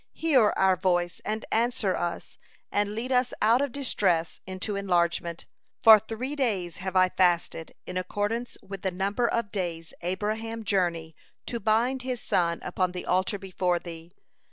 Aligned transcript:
Hear 0.13 0.49
our 0.57 0.77
voice 0.77 1.21
and 1.23 1.45
answer 1.51 1.95
us, 1.95 2.39
and 2.71 2.95
lead 2.95 3.11
us 3.11 3.35
out 3.39 3.61
of 3.61 3.71
distress 3.71 4.41
into 4.47 4.75
enlargement. 4.75 5.45
For 5.83 5.99
three 5.99 6.35
days 6.35 6.77
have 6.77 6.95
I 6.95 7.09
fasted 7.09 7.75
in 7.85 7.97
accordance 7.97 8.57
with 8.63 8.81
the 8.81 8.89
number 8.89 9.27
of 9.27 9.51
days 9.51 9.93
Abraham 10.01 10.63
journey 10.63 11.15
to 11.45 11.59
bind 11.59 12.01
his 12.01 12.19
son 12.19 12.61
upon 12.63 12.93
the 12.93 13.05
altar 13.05 13.37
before 13.37 13.77
Thee. 13.77 14.11